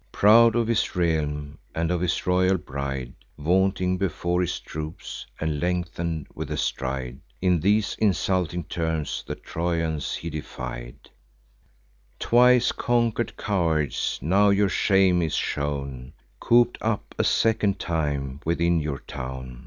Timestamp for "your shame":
14.49-15.21